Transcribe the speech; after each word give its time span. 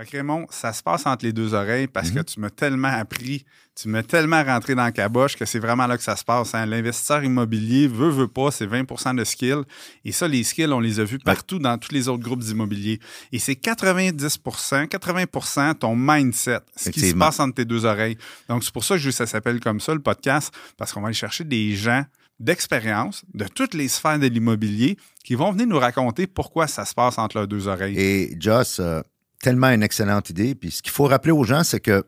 Fait 0.00 0.06
que 0.06 0.16
Raymond, 0.16 0.46
ça 0.48 0.72
se 0.72 0.82
passe 0.82 1.04
entre 1.04 1.26
les 1.26 1.32
deux 1.34 1.52
oreilles 1.52 1.86
parce 1.86 2.10
que 2.10 2.18
Mhm. 2.20 2.24
tu 2.24 2.40
m'as 2.40 2.48
tellement 2.48 2.88
appris, 2.88 3.44
tu 3.74 3.88
m'as 3.88 4.02
tellement 4.02 4.42
rentré 4.42 4.74
dans 4.74 4.84
la 4.84 4.92
caboche 4.92 5.36
que 5.36 5.44
c'est 5.44 5.58
vraiment 5.58 5.86
là 5.86 5.98
que 5.98 6.02
ça 6.02 6.16
se 6.16 6.24
passe. 6.24 6.54
hein. 6.54 6.64
L'investisseur 6.64 7.22
immobilier 7.22 7.86
veut, 7.86 8.08
veut 8.08 8.28
pas, 8.28 8.50
c'est 8.50 8.66
20% 8.66 9.12
de 9.14 9.24
skills. 9.24 9.62
Et 10.06 10.12
ça, 10.12 10.26
les 10.26 10.42
skills, 10.42 10.72
on 10.72 10.80
les 10.80 11.00
a 11.00 11.04
vus 11.04 11.18
partout 11.18 11.58
dans 11.58 11.76
tous 11.76 11.92
les 11.92 12.08
autres 12.08 12.22
groupes 12.22 12.40
d'immobilier. 12.42 12.98
Et 13.32 13.38
c'est 13.38 13.56
90% 13.56 14.86
80% 14.86 15.74
ton 15.74 15.94
mindset, 15.96 16.60
ce 16.76 16.88
qui 16.88 17.00
se 17.00 17.14
passe 17.14 17.38
entre 17.38 17.56
tes 17.56 17.66
deux 17.66 17.84
oreilles. 17.84 18.16
Donc, 18.48 18.64
c'est 18.64 18.72
pour 18.72 18.84
ça 18.84 18.98
que 18.98 19.10
ça 19.10 19.26
s'appelle 19.26 19.60
comme 19.60 19.80
ça, 19.80 19.92
le 19.92 20.00
podcast, 20.00 20.50
parce 20.78 20.92
qu'on 20.94 21.02
va 21.02 21.08
aller 21.08 21.14
chercher 21.14 21.44
des 21.44 21.74
gens 21.74 22.04
d'expérience 22.38 23.22
de 23.34 23.44
toutes 23.44 23.74
les 23.74 23.88
sphères 23.88 24.18
de 24.18 24.26
l'immobilier 24.26 24.96
qui 25.24 25.34
vont 25.34 25.52
venir 25.52 25.66
nous 25.66 25.78
raconter 25.78 26.26
pourquoi 26.26 26.66
ça 26.66 26.86
se 26.86 26.94
passe 26.94 27.18
entre 27.18 27.36
leurs 27.36 27.46
deux 27.48 27.68
oreilles. 27.68 27.98
Et 27.98 28.34
Joss, 28.40 28.78
euh, 28.80 29.02
tellement 29.40 29.68
une 29.68 29.82
excellente 29.82 30.30
idée. 30.30 30.54
Puis 30.54 30.70
ce 30.70 30.82
qu'il 30.82 30.92
faut 30.92 31.06
rappeler 31.06 31.32
aux 31.32 31.44
gens, 31.44 31.64
c'est 31.64 31.80
que 31.80 32.04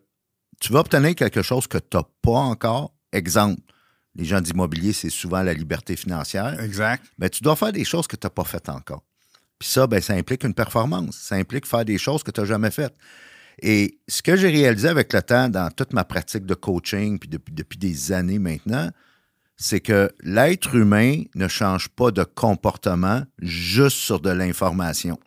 tu 0.61 0.73
vas 0.73 0.81
obtenir 0.81 1.15
quelque 1.15 1.43
chose 1.43 1.67
que 1.67 1.79
tu 1.79 1.97
n'as 1.97 2.05
pas 2.23 2.31
encore. 2.31 2.95
Exemple, 3.13 3.61
les 4.15 4.25
gens 4.25 4.41
d'immobilier, 4.41 4.93
c'est 4.93 5.11
souvent 5.11 5.43
la 5.43 5.55
liberté 5.55 5.97
financière. 5.97 6.61
Exact. 6.61 7.05
Mais 7.19 7.31
tu 7.31 7.43
dois 7.43 7.57
faire 7.57 7.73
des 7.73 7.85
choses 7.85 8.07
que 8.07 8.17
tu 8.17 8.27
n'as 8.27 8.31
pas 8.31 8.45
faites 8.45 8.69
encore. 8.69 9.03
Puis 9.59 9.69
ça, 9.69 9.87
ben, 9.87 10.01
ça 10.01 10.15
implique 10.15 10.45
une 10.45 10.55
performance. 10.55 11.17
Ça 11.17 11.37
implique 11.37 11.67
faire 11.67 11.85
des 11.85 11.99
choses 11.99 12.23
que 12.23 12.31
tu 12.31 12.41
n'as 12.41 12.47
jamais 12.47 12.71
faites. 12.71 12.95
Et 13.61 13.99
ce 14.09 14.23
que 14.23 14.37
j'ai 14.37 14.49
réalisé 14.49 14.89
avec 14.89 15.13
le 15.13 15.23
temps 15.23 15.49
dans 15.49 15.71
toute 15.71 15.93
ma 15.93 16.05
pratique 16.05 16.47
de 16.47 16.55
coaching, 16.55 17.19
puis 17.19 17.29
depuis, 17.29 17.53
depuis 17.53 17.79
des 17.79 18.13
années 18.13 18.39
maintenant, 18.39 18.91
c'est 19.57 19.81
que 19.81 20.11
l'être 20.23 20.75
humain 20.75 21.23
ne 21.35 21.49
change 21.49 21.89
pas 21.89 22.11
de 22.11 22.25
comportement 22.25 23.23
juste 23.41 23.99
sur 23.99 24.21
de 24.21 24.31
l'information. 24.31 25.19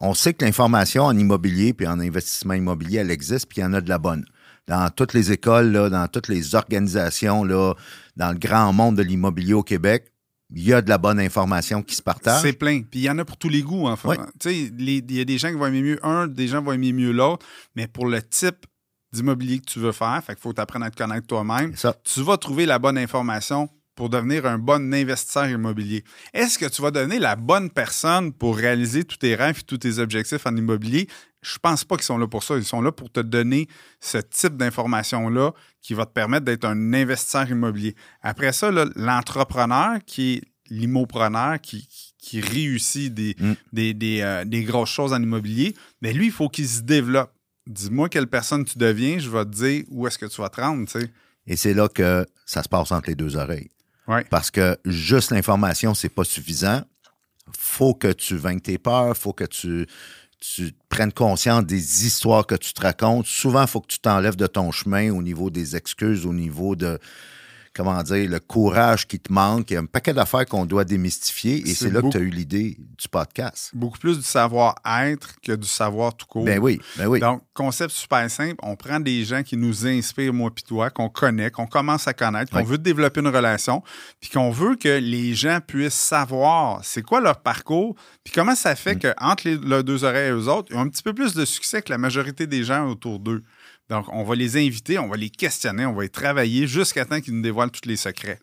On 0.00 0.14
sait 0.14 0.34
que 0.34 0.44
l'information 0.44 1.04
en 1.04 1.16
immobilier 1.16 1.74
puis 1.74 1.86
en 1.86 2.00
investissement 2.00 2.54
immobilier, 2.54 2.98
elle 2.98 3.10
existe, 3.10 3.46
puis 3.46 3.58
il 3.58 3.60
y 3.62 3.64
en 3.64 3.72
a 3.74 3.80
de 3.80 3.88
la 3.88 3.98
bonne. 3.98 4.24
Dans 4.66 4.88
toutes 4.90 5.12
les 5.12 5.32
écoles, 5.32 5.72
là, 5.72 5.90
dans 5.90 6.08
toutes 6.08 6.28
les 6.28 6.54
organisations, 6.54 7.44
là, 7.44 7.74
dans 8.16 8.32
le 8.32 8.38
grand 8.38 8.72
monde 8.72 8.96
de 8.96 9.02
l'immobilier 9.02 9.54
au 9.54 9.62
Québec, 9.62 10.12
il 10.54 10.62
y 10.62 10.72
a 10.72 10.82
de 10.82 10.88
la 10.88 10.98
bonne 10.98 11.18
information 11.18 11.82
qui 11.82 11.94
se 11.94 12.02
partage. 12.02 12.42
C'est 12.42 12.52
plein. 12.52 12.82
Puis 12.82 13.00
il 13.00 13.02
y 13.02 13.10
en 13.10 13.18
a 13.18 13.24
pour 13.24 13.36
tous 13.36 13.48
les 13.48 13.62
goûts, 13.62 13.86
en 13.86 13.96
fait. 13.96 14.08
Oui. 14.08 14.70
Il 14.78 15.12
y 15.12 15.20
a 15.20 15.24
des 15.24 15.38
gens 15.38 15.48
qui 15.48 15.54
vont 15.54 15.66
aimer 15.66 15.82
mieux 15.82 16.06
un, 16.06 16.26
des 16.26 16.48
gens 16.48 16.62
vont 16.62 16.72
aimer 16.72 16.92
mieux 16.92 17.12
l'autre, 17.12 17.46
mais 17.74 17.86
pour 17.86 18.06
le 18.06 18.22
type 18.22 18.66
d'immobilier 19.12 19.60
que 19.60 19.66
tu 19.66 19.78
veux 19.78 19.92
faire, 19.92 20.22
fait 20.24 20.34
qu'il 20.34 20.42
faut 20.42 20.52
t'apprendre 20.52 20.86
à 20.86 20.90
te 20.90 20.96
connaître 20.96 21.26
toi-même, 21.26 21.74
tu 22.04 22.22
vas 22.22 22.36
trouver 22.36 22.66
la 22.66 22.78
bonne 22.78 22.98
information 22.98 23.68
pour 23.94 24.08
devenir 24.08 24.46
un 24.46 24.58
bon 24.58 24.92
investisseur 24.94 25.48
immobilier. 25.48 26.02
Est-ce 26.32 26.58
que 26.58 26.66
tu 26.66 26.80
vas 26.82 26.90
donner 26.90 27.18
la 27.18 27.36
bonne 27.36 27.70
personne 27.70 28.32
pour 28.32 28.56
réaliser 28.56 29.04
tous 29.04 29.18
tes 29.18 29.34
rêves 29.34 29.58
et 29.60 29.62
tous 29.64 29.78
tes 29.78 29.98
objectifs 29.98 30.46
en 30.46 30.56
immobilier? 30.56 31.08
Je 31.42 31.58
pense 31.58 31.84
pas 31.84 31.96
qu'ils 31.96 32.04
sont 32.04 32.18
là 32.18 32.26
pour 32.28 32.42
ça. 32.42 32.56
Ils 32.56 32.64
sont 32.64 32.80
là 32.80 32.92
pour 32.92 33.10
te 33.10 33.20
donner 33.20 33.66
ce 34.00 34.18
type 34.18 34.56
d'information-là 34.56 35.52
qui 35.80 35.92
va 35.94 36.06
te 36.06 36.12
permettre 36.12 36.44
d'être 36.44 36.64
un 36.64 36.94
investisseur 36.94 37.50
immobilier. 37.50 37.94
Après 38.22 38.52
ça, 38.52 38.70
l'entrepreneur 38.70 39.98
qui 40.06 40.34
est 40.34 40.42
l'immopreneur 40.70 41.60
qui, 41.60 41.86
qui- 41.86 42.12
qui 42.18 42.40
réussit 42.40 43.12
des, 43.12 43.34
Mm. 43.38 43.52
des, 43.72 43.94
des, 43.94 44.20
euh, 44.22 44.44
des 44.44 44.62
grosses 44.62 44.90
choses 44.90 45.12
en 45.12 45.20
immobilier, 45.22 45.74
mais 46.00 46.12
lui, 46.12 46.26
il 46.26 46.32
faut 46.32 46.48
qu'il 46.48 46.68
se 46.68 46.80
développe. 46.80 47.32
Dis-moi 47.66 48.08
quelle 48.08 48.28
personne 48.28 48.64
tu 48.64 48.78
deviens, 48.78 49.18
je 49.18 49.28
vais 49.28 49.44
te 49.44 49.50
dire 49.50 49.84
où 49.88 50.06
est-ce 50.06 50.18
que 50.18 50.26
tu 50.26 50.40
vas 50.40 50.48
te 50.48 50.60
rendre, 50.60 50.86
tu 50.86 51.00
sais. 51.00 51.10
Et 51.46 51.56
c'est 51.56 51.74
là 51.74 51.88
que 51.88 52.24
ça 52.46 52.62
se 52.62 52.68
passe 52.68 52.92
entre 52.92 53.08
les 53.10 53.16
deux 53.16 53.36
oreilles. 53.36 53.68
Parce 54.30 54.50
que 54.50 54.76
juste 54.84 55.30
l'information, 55.30 55.94
c'est 55.94 56.08
pas 56.08 56.24
suffisant. 56.24 56.82
faut 57.56 57.94
que 57.94 58.12
tu 58.12 58.36
vainques 58.36 58.62
tes 58.62 58.78
peurs, 58.78 59.16
faut 59.16 59.32
que 59.32 59.44
tu, 59.44 59.86
tu 60.40 60.72
prennes 60.88 61.12
conscience 61.12 61.64
des 61.64 62.06
histoires 62.06 62.46
que 62.46 62.54
tu 62.54 62.72
te 62.72 62.80
racontes. 62.80 63.26
Souvent, 63.26 63.66
faut 63.66 63.80
que 63.80 63.88
tu 63.88 63.98
t'enlèves 63.98 64.36
de 64.36 64.46
ton 64.46 64.70
chemin 64.72 65.10
au 65.10 65.22
niveau 65.22 65.50
des 65.50 65.76
excuses, 65.76 66.26
au 66.26 66.32
niveau 66.32 66.76
de, 66.76 66.98
comment 67.74 68.02
dire, 68.02 68.28
le 68.30 68.38
courage 68.40 69.06
qui 69.08 69.18
te 69.18 69.32
manque. 69.32 69.70
Il 69.70 69.74
y 69.74 69.76
a 69.76 69.80
un 69.80 69.86
paquet 69.86 70.12
d'affaires 70.12 70.46
qu'on 70.46 70.66
doit 70.66 70.84
démystifier 70.84 71.66
et 71.68 71.74
C'est 71.74 71.90
là 71.90 72.00
beaucoup. 72.00 72.08
que 72.12 72.18
tu 72.18 72.22
as 72.24 72.26
eu 72.26 72.30
l'idée 72.30 72.76
du 72.98 73.08
podcast. 73.08 73.70
Beaucoup 73.72 73.98
plus 73.98 74.18
du 74.18 74.22
savoir-être 74.24 75.40
que 75.40 75.52
du 75.52 75.66
savoir 75.66 76.14
tout 76.14 76.26
court. 76.26 76.44
Ben 76.44 76.58
oui, 76.58 76.80
ben 76.96 77.06
oui. 77.06 77.20
Donc, 77.20 77.42
concept 77.54 77.90
super 77.92 78.30
simple. 78.30 78.56
On 78.62 78.76
prend 78.76 79.00
des 79.00 79.24
gens 79.24 79.42
qui 79.42 79.56
nous 79.56 79.86
inspirent, 79.86 80.32
moi 80.32 80.50
puis 80.54 80.64
toi, 80.64 80.90
qu'on 80.90 81.08
connaît, 81.08 81.50
qu'on 81.50 81.66
commence 81.66 82.06
à 82.08 82.14
connaître, 82.14 82.50
qu'on 82.52 82.58
Oui. 82.58 82.64
veut 82.66 82.78
développer 82.78 83.20
une 83.20 83.28
relation, 83.28 83.82
puis 84.20 84.30
qu'on 84.30 84.50
veut 84.50 84.76
que 84.76 84.98
les 84.98 85.34
gens 85.34 85.58
puissent 85.66 85.94
savoir 85.94 86.80
c'est 86.84 87.02
quoi 87.02 87.20
leur 87.20 87.40
parcours, 87.40 87.94
puis 88.24 88.32
comment 88.34 88.54
ça 88.54 88.72
Mm. 88.72 88.76
fait 88.76 88.96
qu'entre 88.96 89.46
les, 89.48 89.56
leurs 89.56 89.84
deux 89.84 90.04
oreilles 90.04 90.28
et 90.28 90.32
eux 90.32 90.48
autres, 90.48 90.68
ils 90.70 90.76
ont 90.76 90.80
un 90.80 90.88
petit 90.88 91.02
peu 91.02 91.12
plus 91.12 91.34
de 91.34 91.44
succès 91.44 91.82
que 91.82 91.90
la 91.90 91.98
majorité 91.98 92.46
des 92.46 92.64
gens 92.64 92.86
autour 92.88 93.18
d'eux. 93.18 93.42
Donc, 93.88 94.06
on 94.12 94.24
va 94.24 94.34
les 94.34 94.56
inviter, 94.56 94.98
on 94.98 95.08
va 95.08 95.16
les 95.16 95.30
questionner, 95.30 95.84
on 95.84 95.92
va 95.92 96.02
les 96.02 96.08
travailler 96.08 96.66
jusqu'à 96.66 97.04
temps 97.04 97.20
qu'ils 97.20 97.34
nous 97.34 97.42
dévoilent 97.42 97.70
tous 97.70 97.88
les 97.88 97.96
secrets. 97.96 98.38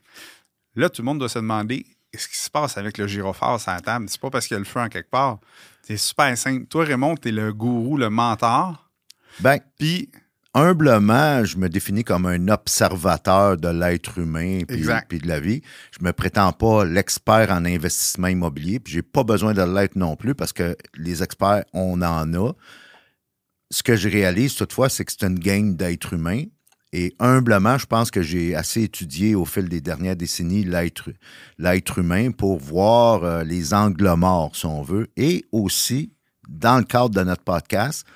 Là, 0.76 0.90
tout 0.90 1.02
le 1.02 1.06
monde 1.06 1.20
doit 1.20 1.30
se 1.30 1.40
demander 1.40 1.86
qu'est-ce 2.12 2.28
qui 2.28 2.38
se 2.38 2.50
passe 2.50 2.78
avec 2.78 2.98
le 2.98 3.08
gyrophare 3.08 3.60
sur 3.60 3.72
la 3.72 3.82
table? 3.82 4.06
C'est 4.10 4.22
pas 4.22 4.30
parce 4.30 4.48
qu'il 4.48 4.56
y 4.56 4.58
a 4.58 4.60
le 4.60 4.66
feu 4.66 4.80
en 4.80 4.90
quelque 4.90 5.10
part. 5.10 5.40
C'est 5.82 5.98
super 5.98 6.38
simple. 6.38 6.66
Toi, 6.68 6.86
Raymond, 6.86 7.16
t'es 7.16 7.32
le 7.32 7.54
gourou, 7.54 7.98
le 7.98 8.10
mentor. 8.10 8.90
Ben, 9.40 9.60
Puis, 9.78 10.10
humblement, 10.54 11.44
je 11.46 11.58
me 11.58 11.70
définis 11.70 12.04
comme 12.04 12.26
un 12.26 12.48
observateur 12.48 13.58
de 13.58 13.70
l'être 13.70 14.18
humain 14.18 14.62
puis 14.68 15.20
de 15.20 15.28
la 15.28 15.40
vie. 15.40 15.62
Je 15.98 16.04
me 16.04 16.12
prétends 16.14 16.52
pas 16.52 16.86
l'expert 16.86 17.52
en 17.52 17.66
investissement 17.66 18.28
immobilier, 18.28 18.80
puis 18.80 18.94
j'ai 18.94 19.02
pas 19.02 19.24
besoin 19.24 19.54
de 19.54 19.62
l'être 19.62 19.96
non 19.96 20.16
plus 20.16 20.36
parce 20.36 20.54
que 20.54 20.76
les 20.96 21.24
experts, 21.24 21.66
on 21.74 22.02
en 22.02 22.34
a. 22.34 22.54
Ce 23.72 23.84
que 23.84 23.96
je 23.96 24.10
réalise 24.10 24.56
toutefois, 24.56 24.90
c'est 24.90 25.06
que 25.06 25.12
c'est 25.12 25.28
une 25.28 25.38
gang 25.38 25.76
d'êtres 25.76 26.14
humains. 26.14 26.46
Et 26.92 27.16
humblement, 27.20 27.78
je 27.78 27.86
pense 27.86 28.10
que 28.10 28.24
j'ai 28.24 28.56
assez 28.56 28.82
étudié 28.82 29.36
au 29.36 29.46
fil 29.46 29.70
des 29.70 29.80
dernières 29.80 30.16
décennies 30.16 30.64
l'être, 30.64 31.12
l'être 31.60 32.00
humain 32.00 32.32
pour 32.32 32.58
voir 32.58 33.24
euh, 33.24 33.44
les 33.44 33.76
angles 33.76 34.12
morts, 34.16 34.56
si 34.56 34.66
on 34.66 34.82
veut, 34.82 35.08
et 35.16 35.46
aussi, 35.52 36.12
dans 36.48 36.80
le 36.80 36.84
cadre 36.84 37.10
de 37.10 37.22
notre 37.22 37.44
podcast, 37.44 38.08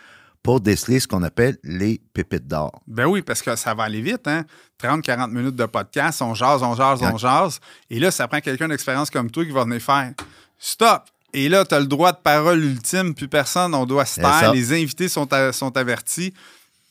pour 0.42 0.60
déceler 0.60 1.00
ce 1.00 1.08
qu'on 1.08 1.22
appelle 1.22 1.58
les 1.64 2.02
pépites 2.14 2.48
d'or. 2.48 2.82
ben 2.88 3.06
oui, 3.06 3.22
parce 3.22 3.42
que 3.42 3.56
ça 3.56 3.76
va 3.76 3.84
aller 3.84 4.02
vite, 4.02 4.28
hein? 4.28 4.44
30-40 4.82 5.30
minutes 5.32 5.56
de 5.56 5.66
podcast, 5.66 6.22
on 6.22 6.34
jase, 6.34 6.64
on 6.64 6.76
jase, 6.76 7.02
on 7.02 7.18
jase. 7.18 7.60
Et 7.92 8.00
là, 8.00 8.10
ça 8.10 8.28
prend 8.28 8.42
quelqu'un 8.42 8.68
d'expérience 8.68 9.10
comme 9.10 9.30
toi 9.32 9.46
qui 9.46 9.52
va 9.52 9.64
venir 9.64 9.82
faire 9.82 10.14
Stop! 10.58 11.04
Et 11.34 11.50
là, 11.50 11.66
tu 11.66 11.74
as 11.74 11.80
le 11.80 11.88
droit 11.88 12.12
de 12.12 12.18
parole 12.18 12.64
ultime, 12.64 13.16
plus 13.16 13.28
personne, 13.28 13.74
on 13.74 13.86
doit 13.86 14.06
se 14.06 14.22
taire, 14.22 14.54
les 14.54 14.72
invités 14.74 15.10
sont, 15.10 15.28
avertis. 15.76 16.34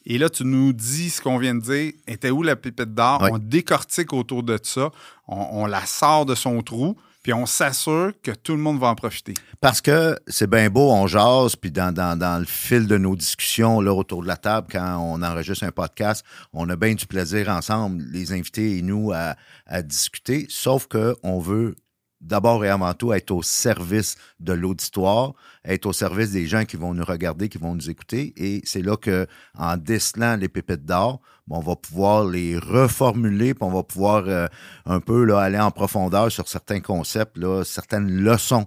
Et 0.05 0.19
là, 0.19 0.29
tu 0.29 0.45
nous 0.45 0.73
dis 0.73 1.11
ce 1.11 1.23
qu'on 1.23 1.39
vient 1.39 1.55
de 1.55 1.61
dire. 1.61 1.93
Était 2.09 2.31
où 2.31 2.43
la 2.43 2.57
pépite 2.57 2.93
d'or? 2.93 3.25
On 3.31 3.39
décortique 3.39 4.13
autour 4.13 4.43
de 4.43 4.59
ça. 4.61 4.91
On, 5.29 5.63
on 5.63 5.67
la 5.67 5.87
sort 5.87 6.27
de 6.27 6.35
son 6.35 6.61
trou, 6.63 6.97
puis 7.23 7.33
on 7.33 7.47
s'assure 7.47 8.13
que 8.21 8.33
tout 8.33 8.53
le 8.53 8.59
monde 8.59 8.81
va 8.81 8.89
en 8.89 8.97
profiter. 8.97 9.35
Parce 9.61 9.81
que 9.81 10.19
c'est 10.27 10.51
bien 10.51 10.69
beau, 10.71 10.91
on 10.91 11.07
jase, 11.07 11.55
puis 11.55 11.71
dans, 11.71 11.95
dans, 11.95 12.19
dans 12.19 12.41
le 12.41 12.45
fil 12.45 12.89
de 12.89 12.99
nos 12.99 13.15
discussions 13.15 13.81
là, 13.81 13.95
autour 13.95 14.23
de 14.23 14.27
la 14.27 14.37
table, 14.37 14.67
quand 14.73 14.99
on 14.99 15.23
enregistre 15.23 15.63
un 15.65 15.71
podcast, 15.71 16.25
on 16.53 16.69
a 16.69 16.75
bien 16.75 16.95
du 16.95 17.07
plaisir 17.07 17.49
ensemble, 17.49 18.03
les 18.11 18.33
invités 18.33 18.79
et 18.79 18.83
nous, 18.83 19.13
à, 19.13 19.37
à 19.67 19.83
discuter, 19.83 20.47
sauf 20.49 20.89
qu'on 20.89 21.39
veut 21.39 21.77
d'abord 22.23 22.65
et 22.65 22.71
avant 22.71 22.95
tout 22.95 23.13
être 23.13 23.33
au 23.33 23.43
service 23.43 24.17
de 24.41 24.53
l'auditoire, 24.53 25.35
être 25.65 25.87
au 25.87 25.93
service 25.93 26.31
des 26.31 26.47
gens 26.47 26.65
qui 26.65 26.77
vont 26.77 26.95
nous 26.95 27.05
regarder, 27.05 27.49
qui 27.49 27.59
vont 27.59 27.75
nous 27.75 27.91
écouter. 27.91 28.33
Et 28.37 28.63
c'est 28.65 28.83
là 28.83 28.97
que, 28.97 29.27
en 29.59 29.77
décelant 29.77 30.37
les 30.37 30.49
pépites 30.49 30.85
d'or, 30.85 31.21
ben, 31.47 31.57
on 31.57 31.61
va 31.61 31.77
pouvoir 31.77 32.25
les 32.25 32.57
reformuler, 32.57 33.55
puis 33.55 33.65
on 33.65 33.73
va 33.73 33.83
pouvoir 33.83 34.25
euh, 34.29 34.47
un 34.87 35.01
peu 35.01 35.25
là, 35.25 35.41
aller 35.41 35.59
en 35.59 35.71
profondeur 35.71 36.31
sur 36.31 36.49
certains 36.49 36.81
concepts, 36.81 37.37
là, 37.37 37.65
certaines 37.65 38.11
leçons 38.11 38.67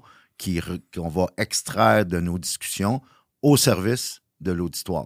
qu'on 0.94 1.08
va 1.08 1.28
extraire 1.38 2.06
de 2.06 2.19
nos 2.19 2.38
discussions 2.38 3.01
au 3.42 3.56
service 3.56 4.22
de 4.42 4.51
l'auditoire. 4.51 5.06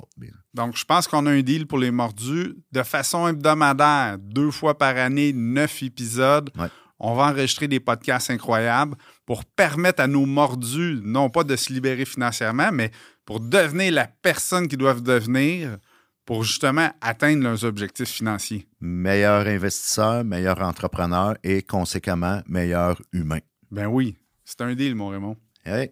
Donc, 0.55 0.75
je 0.75 0.85
pense 0.85 1.07
qu'on 1.07 1.27
a 1.27 1.31
un 1.31 1.41
deal 1.41 1.67
pour 1.67 1.77
les 1.77 1.91
mordus. 1.91 2.55
De 2.71 2.81
façon 2.81 3.27
hebdomadaire, 3.27 4.17
deux 4.19 4.49
fois 4.49 4.75
par 4.75 4.97
année, 4.97 5.33
neuf 5.33 5.83
épisodes. 5.83 6.49
Ouais. 6.57 6.67
On 6.99 7.15
va 7.15 7.23
enregistrer 7.29 7.67
des 7.67 7.79
podcasts 7.79 8.29
incroyables 8.29 8.95
pour 9.25 9.45
permettre 9.45 10.01
à 10.01 10.07
nos 10.07 10.25
mordus, 10.25 10.99
non 11.03 11.29
pas 11.29 11.43
de 11.43 11.55
se 11.55 11.71
libérer 11.71 12.05
financièrement, 12.05 12.71
mais 12.71 12.91
pour 13.25 13.39
devenir 13.39 13.93
la 13.93 14.07
personne 14.07 14.67
qu'ils 14.67 14.77
doivent 14.79 15.01
devenir 15.03 15.77
pour 16.25 16.43
justement 16.43 16.91
atteindre 17.01 17.43
leurs 17.43 17.63
objectifs 17.65 18.09
financiers. 18.09 18.67
Meilleur 18.81 19.47
investisseur, 19.47 20.23
meilleur 20.23 20.61
entrepreneur 20.61 21.35
et 21.43 21.63
conséquemment 21.63 22.41
meilleur 22.47 23.01
humain. 23.13 23.39
Ben 23.71 23.87
oui, 23.87 24.15
c'est 24.45 24.61
un 24.61 24.75
deal, 24.75 24.95
mon 24.95 25.09
Raymond. 25.09 25.37
Hey, 25.65 25.91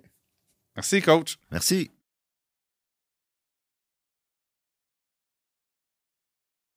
Merci, 0.75 1.01
coach. 1.01 1.37
merci. 1.51 1.89